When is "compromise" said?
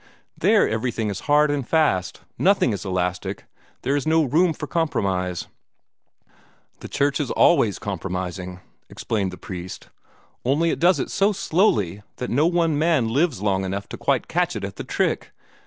4.65-5.45